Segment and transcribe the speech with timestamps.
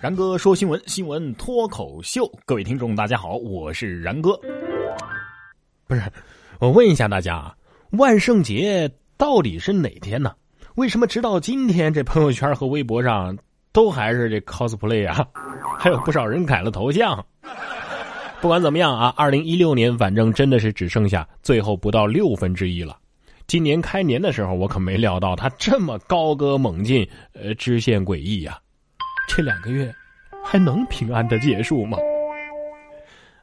[0.00, 4.38] 然哥说新闻，新闻脱口秀，各位听众大家好，我是然哥。
[5.88, 6.00] 不是，
[6.60, 7.56] 我问一下大家啊，
[7.90, 10.32] 万圣节到底是哪天呢？
[10.76, 13.36] 为什么直到今天，这朋友圈和微博上
[13.72, 15.26] 都还是这 cosplay 啊？
[15.76, 17.26] 还有不少人改了头像。
[18.40, 22.96] 不管怎么样啊，二零一六年反正真的是只剩下最后不到六分之一了。
[23.48, 28.56] 今年开年的时候，我可没料到他这么高歌猛进，呃，支线诡异呀。
[29.28, 29.94] 这两个月
[30.42, 31.96] 还能平安的结束吗？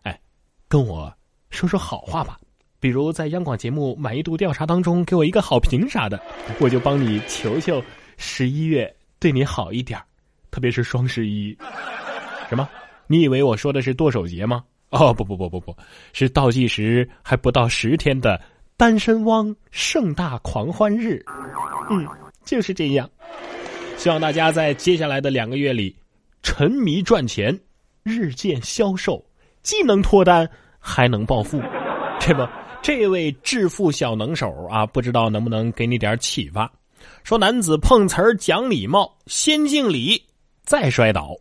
[0.01, 0.19] 哎，
[0.67, 1.13] 跟我
[1.51, 2.37] 说说好话吧，
[2.81, 6.21] 比如在央广节目满意度调查当中给我一个好评啥的，
[6.59, 7.81] 我就帮你求求
[8.17, 9.97] 十一月对你好一点
[10.51, 11.55] 特别是双十一。
[12.49, 12.67] 什么？
[13.07, 14.63] 你以为我说的是剁手节吗？
[14.89, 15.75] 哦不不不不不，
[16.11, 18.41] 是倒计时还不到十天的
[18.75, 21.23] 单身汪盛大狂欢日。
[21.89, 22.05] 嗯，
[22.43, 23.09] 就是这样。
[23.97, 25.95] 希望大家在接下来的两个月里，
[26.43, 27.57] 沉迷赚钱，
[28.03, 29.23] 日渐消瘦，
[29.63, 30.47] 既能脱单，
[30.79, 31.59] 还能暴富。
[32.19, 32.47] 这不，
[32.81, 36.71] 这位致富小能手啊，不知道能不能给你点启发？
[37.23, 40.21] 说男子碰瓷儿讲礼貌，先敬礼，
[40.63, 41.35] 再摔倒。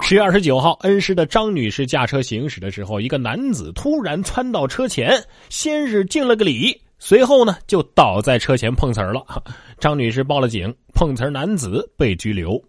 [0.00, 6.80] 十月二十九号，恩施的张女士驾车行驶的时候，一个男子突然窜到车前，先是敬了个礼。
[7.02, 9.24] 随后呢，就倒在车前碰瓷儿了。
[9.80, 12.62] 张女士报了警，碰瓷儿男子被拘留。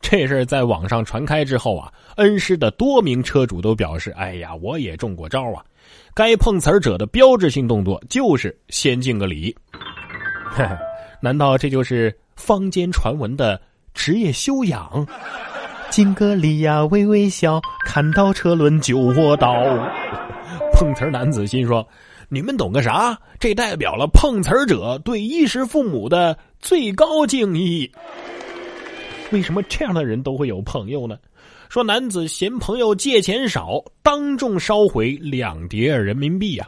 [0.00, 5.64] 这事儿在网上传开之后啊，恩施的多名车主都表示：“哎呀，我也中过招啊！
[6.14, 9.56] 该碰瓷儿者的标志性动作就是先敬个礼。”
[11.20, 13.60] 难道这就是坊间传闻的
[13.94, 15.04] 职业修养？
[15.90, 19.50] 敬个礼呀，微微笑，看到车轮就握刀。
[20.74, 21.84] 碰瓷儿男子心说。
[22.30, 23.18] 你们懂个啥？
[23.40, 27.90] 这代表了碰瓷儿者对衣食父母的最高敬意。
[29.32, 31.16] 为什么这样的人都会有朋友呢？
[31.70, 36.66] 说男子嫌朋友借钱少，当众烧毁两叠人民币呀。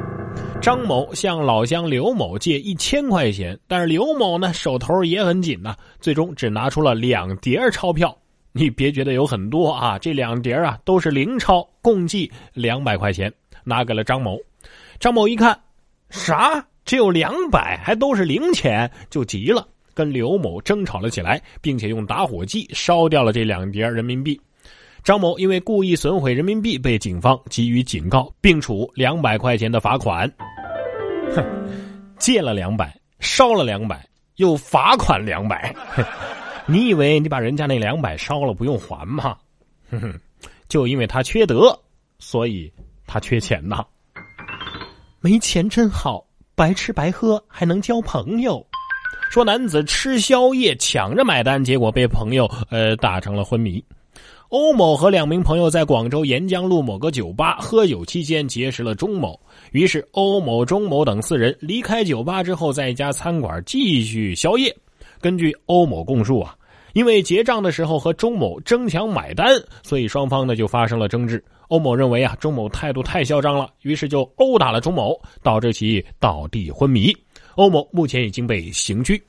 [0.62, 8.16] 张某向老乡刘某借一千块钱，但是刘某呢手头也很紧呐，最终只拿出了两叠钞票。
[8.52, 13.30] 你别觉得有很多啊，这两叠啊都是零钞，共计两百块钱，
[13.62, 14.38] 拿给了张某。
[15.00, 15.58] 张某一看，
[16.10, 16.62] 啥？
[16.84, 24.38] 只有两百，还都是零钱，就急了，跟刘某争吵了起来，并且用打火机烧掉了这两叠人民币。
[25.02, 30.30] 张某因为故意损毁人民币，被警方给予警告，并处两百块钱的罚款。
[31.34, 31.42] 哼，
[32.18, 34.06] 借了两百，烧了两百，
[34.36, 35.74] 又罚款两百，
[36.66, 39.34] 你以为你把人家那两百烧了不用还吗？
[39.90, 40.20] 哼哼，
[40.68, 41.74] 就因为他缺德，
[42.18, 42.70] 所以
[43.06, 43.82] 他缺钱呐。
[45.22, 48.66] 没钱真好，白吃白喝还能交朋友。
[49.30, 53.84] 说男子吃宵夜抢着买单，结果被朋友呃打成了昏迷。
[54.48, 59.38] 欧某和两名朋友在广州沿江路某个酒吧喝酒期间结识了钟某，
[59.72, 64.74] 于是欧某、钟某等四人离开酒吧之后，在一家餐馆继续宵夜。
[65.20, 66.56] 根据欧某供述啊。
[66.92, 69.48] 因为结账的时候和钟某争抢买单，
[69.82, 71.42] 所以双方呢就发生了争执。
[71.68, 77.16] 欧某认为啊，钟某态度太嚣张了，于是就殴打了钟某，导致其倒地昏迷。
[77.54, 79.22] 欧某目前已经被刑拘。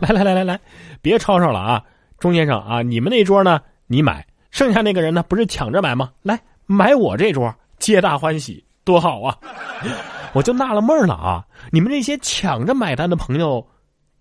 [0.00, 0.58] 来来来来来，
[1.02, 1.84] 别吵吵了啊，
[2.18, 3.60] 钟先生啊，你们那桌呢？
[3.86, 5.22] 你买，剩下那个人呢？
[5.28, 6.10] 不是抢着买吗？
[6.22, 9.36] 来买我这桌，皆大欢喜，多好啊！
[10.32, 13.66] 我就纳了闷了啊，你们这些抢着买单的朋友，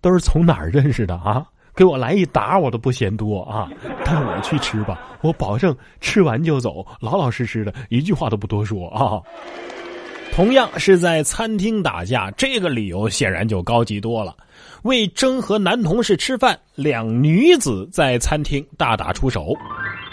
[0.01, 1.45] 都是从哪儿认识的啊？
[1.77, 3.69] 给我来一打，我都不嫌多啊！
[4.03, 9.21] 带我去吃吧，我保证吃完就走，老老实实的，一句话都不多说啊。
[10.33, 14.35] 同样是在餐厅打架，这个理由显然就高级多了。
[14.83, 19.53] 为争和男同事吃饭，两女子在餐厅大打出手。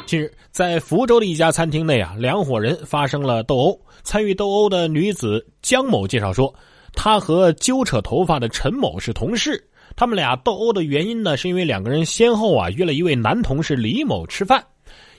[0.04, 3.80] 近日，在福州的一家餐厅内啊，两伙人发生了斗殴。
[4.02, 6.54] 参与斗殴的女子江某介绍说，
[6.92, 9.66] 她和揪扯头发的陈某是同事。
[9.96, 14.64] 他们俩斗殴的原因呢，是因为两个人先后啊约了一位男同事李某吃饭。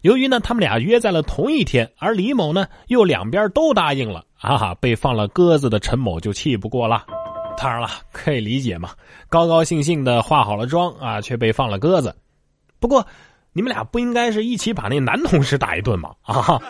[0.01, 7.05] 由于呢他们俩约在了同一天，而李某呢又两边都答应了，啊哈，被放了鸽子的陈某就气不过了。
[7.57, 8.91] 当然了，可以理解嘛，
[9.29, 12.13] 高高兴兴的化好了妆啊，却被放了鸽子。
[12.79, 13.03] 不过，
[13.53, 16.13] 你们俩不应该是一起把那男同事打一顿吗？
[16.21, 16.61] 啊，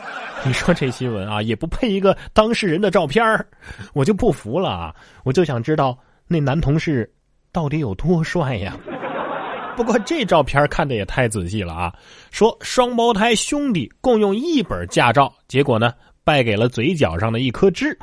[0.45, 3.25] 你说这新闻啊也不配一个当事人的照片
[3.93, 4.95] 我就不服了啊！
[5.23, 5.97] 我就想知道
[6.27, 7.11] 那男同事。
[7.55, 8.75] 到底有多帅呀？
[9.77, 11.93] 不过这照片看的也太仔细了啊！
[12.29, 15.93] 说双胞胎兄弟共用一本驾照，结果呢
[16.25, 17.97] 败给了嘴角上的一颗痣。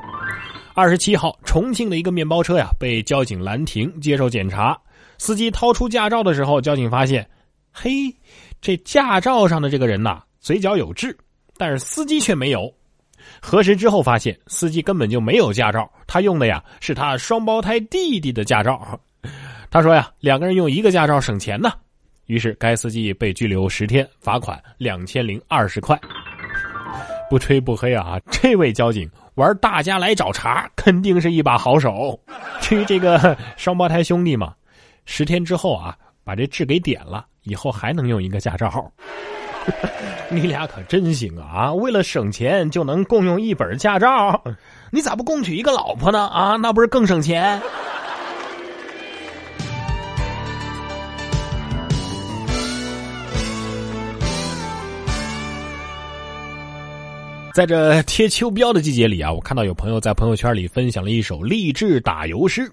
[0.75, 4.75] 二十七号，重庆的一个面包车呀被交警拦停接受检查，
[5.19, 7.29] 司机掏出驾照的时候，交警发现
[7.71, 7.91] 嘿，
[8.63, 11.15] 这驾照上的这个人呐，嘴角有痣，
[11.59, 12.73] 但是司机却没有。
[13.41, 18.99] 核实之后发现，司机根本就没有驾照，他用的呀是他双胞胎弟弟的驾照。
[19.73, 21.73] 他说呀，两个人用一个驾照省钱呢。
[22.27, 25.99] 于是该司机被拘留十天，罚款两千零二十块。
[27.31, 32.21] 不吹不黑啊，这位交警玩大家来找茬，肯定是一把好手。
[32.61, 34.53] 至于这个双胞胎兄弟嘛，
[35.07, 38.93] 十天之后啊，把这痣给点了，以后还能用一个驾照号。
[40.29, 41.73] 你俩可真行啊！
[41.73, 44.43] 为了省钱就能共用一本驾照，
[44.91, 46.27] 你咋不共娶一个老婆呢？
[46.27, 47.59] 啊，那不是更省钱？
[57.55, 62.73] 在这贴秋膘的季节里啊，我看到有朋友在朋友圈里分享了一首励志打油诗：“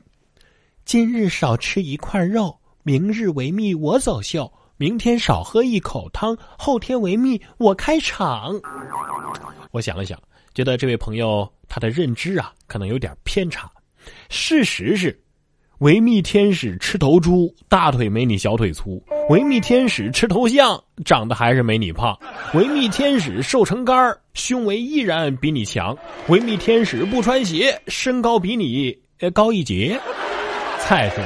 [0.86, 8.58] 今日少吃一块肉，明日维密我走秀。”明天少喝一口汤，后天维密我开场。
[9.72, 10.18] 我想了想，
[10.54, 13.70] 觉得这位朋友他的认知啊，可能有点偏差。
[14.30, 15.22] 事实是，
[15.80, 22.14] 维密天使吃头猪，大腿没你小腿粗；维密天使吃头象，长得还是没你胖；
[22.54, 25.96] 维密天使瘦成杆儿胸围依然比你强；
[26.28, 28.94] 维密天使不穿鞋，身高比你
[29.34, 29.98] 高一截。
[30.90, 31.24] 再说。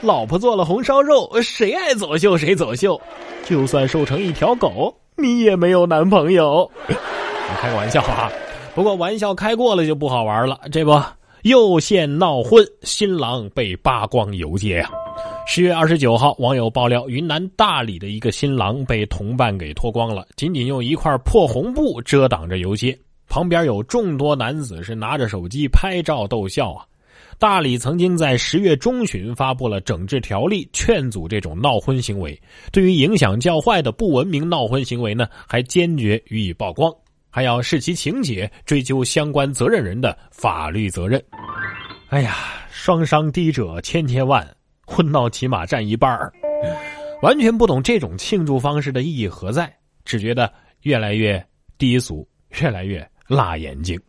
[0.00, 3.00] 老婆做了红烧肉，谁爱走秀谁走秀。
[3.44, 6.70] 就算瘦成一条狗，你也没有男朋友。
[7.60, 8.30] 开个玩笑啊，
[8.76, 10.60] 不过玩笑开过了就不好玩了。
[10.70, 10.92] 这不，
[11.42, 14.90] 又现闹婚，新郎被扒光游街呀。
[15.46, 22.98] 十月二十九号，网友爆料，云南大理的一个新郎被同伴给脱光了，仅仅用一块破红布遮挡着游街，
[23.28, 26.84] 旁边有众多男子是拿着手机拍照逗笑啊。
[27.38, 32.38] 大理曾经在十月中旬发布了整治条例，劝阻这种闹婚行为。
[32.72, 36.92] 对于影响较坏的不文明闹婚行为呢，还坚决予以曝光，
[37.30, 41.22] 还要视其情节，追究相关责任人的法律责任。
[42.08, 42.36] 哎呀，
[42.70, 44.46] 双商低者千千万，
[44.86, 46.18] 混闹起码占一半
[47.22, 49.72] 完全不懂这种庆祝方式的意义何在，
[50.04, 50.52] 只觉得
[50.82, 51.44] 越来越
[51.76, 52.26] 低俗，
[52.60, 54.00] 越来越辣眼睛。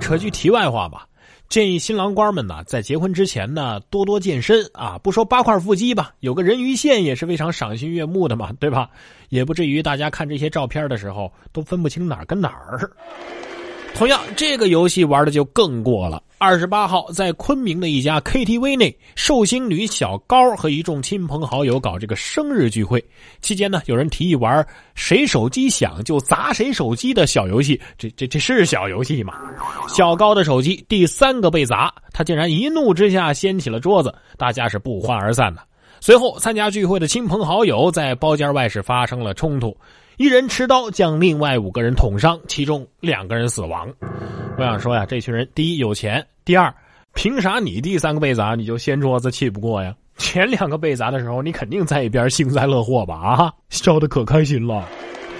[0.00, 1.08] 扯句题外话吧。
[1.48, 4.98] 建议新郎官们呢，在结婚之前呢，多多健身啊！
[4.98, 8.90] 不说八块腹肌吧，有个人鱼线也是非常赏心悦目的嘛，对吧？
[9.28, 12.90] 也不至于大家看这些照片的时候都分不清哪儿跟哪儿。
[13.94, 16.20] 同样，这个游戏玩的就更过了。
[16.38, 23.02] 二十八号，在昆明的一家 KTV 内，寿星女小高和一众亲朋好友搞这个生日聚会
[23.40, 27.80] 期间呢，有人提议玩谁手机响就砸谁手机的小游戏。
[27.96, 29.34] 这这这是小游戏吗？
[29.88, 35.62] 小高的手机第三个被砸，他竟然一怒之下掀起了桌子，大家是不欢而散的。
[36.00, 39.74] 随后，参加聚会的亲朋好友在包间外是发生了冲突。
[40.16, 43.92] 一人持刀将另外五个人捅伤，其中两个人死亡。
[44.56, 46.72] 我想说呀，这群人第一有钱，第二
[47.14, 49.92] 凭啥你第三个被砸你就掀桌子气不过呀？
[50.16, 53.14] 前两个被砸的时候你肯定在一边幸灾乐祸吧？
[53.16, 54.88] 啊，笑得可开心了，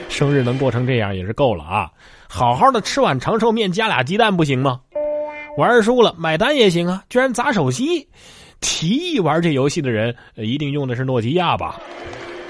[0.09, 1.89] 生日能过成这样也是够了啊！
[2.29, 4.81] 好好的吃碗长寿面加俩鸡蛋不行吗？
[5.57, 7.05] 玩输了买单也行啊！
[7.09, 8.09] 居然砸手机，
[8.61, 11.81] 提议玩这游戏的人一定用的是诺基亚吧？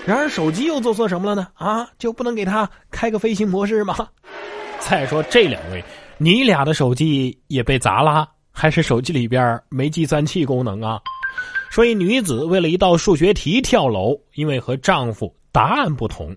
[0.06, 1.48] 然而手机又做错什么了呢？
[1.54, 3.96] 啊，就不能给他开个飞行模式吗？
[4.80, 5.82] 再说这两位，
[6.18, 11.00] 你俩的手机也被砸了，还是手机里边没计算器功能啊？
[11.70, 16.36] 说一女子为了一道数学题跳楼，因为和丈夫答案不同。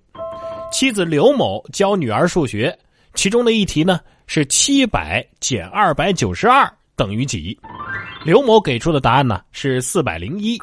[0.72, 2.78] 妻子刘某教女儿数学，
[3.14, 7.60] 其中的一题呢是七百减二百九十二等于几？
[8.28, 10.60] 刘某给出的答案呢是四百零一。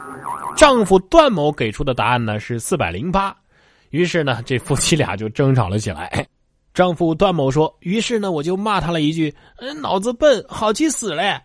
[0.54, 3.34] 丈夫段某给出的答案呢是四百零八，
[3.88, 6.26] 于是呢， 这夫妻俩就争吵了起来。
[6.74, 11.40] 丈夫段某说：“于是呢，我就骂他了一句，嗯，脑子笨，好气死嘞。”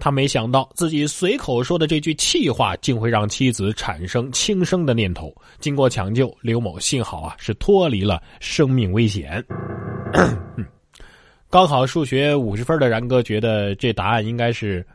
[0.00, 5.30] 他没想到自己随口说的这句气话，竟会让妻子产生轻生的念头。
[5.58, 9.44] 经过抢救，刘某幸好啊是脱离了生命危险。
[11.50, 14.86] 高考数学五十分的然哥觉得这答案应该是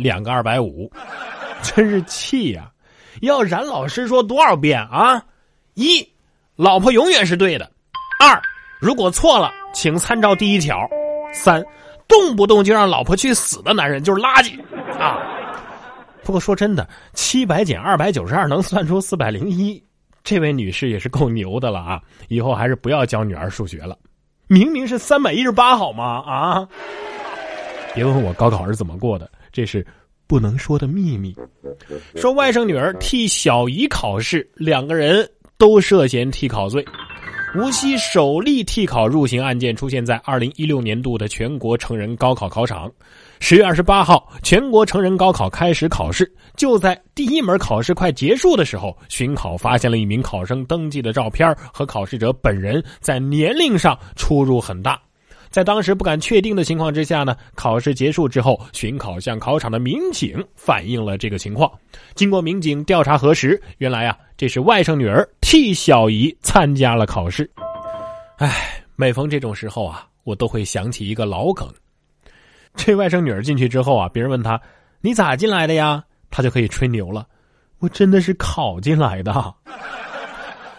[0.00, 0.90] 两个二百五，
[1.62, 2.70] 真是气呀！
[3.20, 5.22] 要冉老师说多少遍啊？
[5.74, 6.06] 一，
[6.56, 7.66] 老婆永远是对的；
[8.18, 8.40] 二，
[8.80, 10.78] 如果错了，请参照第一条；
[11.34, 11.62] 三，
[12.08, 14.58] 动不动就让老婆去死的男人就是垃圾
[14.98, 15.18] 啊！
[16.22, 19.82] 不过说真的，七百减二百九十二能算出四百零一，
[20.24, 22.00] 这位女士也是够牛的了啊！
[22.28, 23.98] 以后还是不要教女儿数学了，
[24.46, 26.22] 明明是三百一十八好吗？
[26.26, 26.68] 啊！
[27.94, 29.86] 别问我高考是怎么过的，这是。
[30.26, 31.34] 不能说的秘密。
[32.14, 35.28] 说外甥女儿替小姨考试，两个人
[35.58, 36.86] 都涉嫌替考罪。
[37.56, 42.88] 无锡首例替考入刑案件出现在二零一六年度的全国成人高考考场。
[43.40, 54.96] 十月二十八号，全国成人高考开始考试，就在第一门考试快结束的时候，巡考发现了一名考生登记的照片和考试者本人在年龄上出入很大。
[55.50, 61.70] 在当时不敢确定的情况之下呢，考试结束之后，巡考向考场的民警反映了这个情况。
[62.14, 67.50] 经过民警调查核实，原来啊，这是外甥女儿替小姨参加了考试。
[68.36, 71.68] 唉，每逢这种时候啊，我都会想起一个老梗。
[72.76, 74.60] 这外甥女儿进去之后啊，别人问他
[75.02, 77.26] ：“你咋进来的呀？”他就可以吹牛了
[77.80, 79.52] ：“我真的是考进来的。”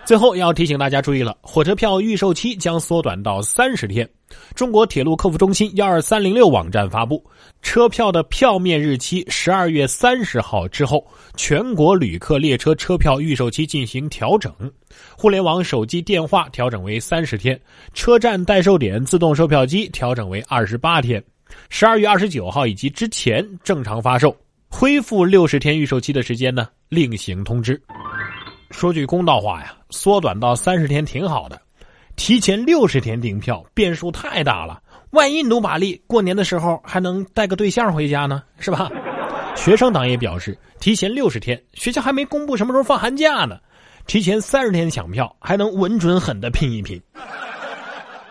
[0.03, 4.07] 最后要提醒大家注意了，火车票预售期将缩短到三十天。
[4.55, 7.23] 中国铁路客服中心幺二三零六网站发布，
[7.61, 11.05] 车票的票面日期十二月三十号之后，
[11.35, 14.53] 全国旅客列车车票预售期进行调整。
[15.17, 17.59] 互联网、手机、电话调整为三十天，
[17.93, 21.23] 车站代售点自动售票机调整为二十八天。
[21.69, 24.35] 十二月二十九号以及之前正常发售，
[24.69, 27.81] 恢复六十天预售期的时间呢，另行通知。
[28.71, 31.61] 说句公道话呀，缩短到三十天挺好的，
[32.15, 34.81] 提前六十天订票变数太大了。
[35.11, 38.89] 万一努把力，过年的时候还能带个对象回家呢，是吧？
[39.55, 43.59] 学生党也表示，提前六十天，学校还没公布什么时候放寒假呢，
[44.07, 46.99] 提前三十天抢票，还能稳准狠的拼一拼。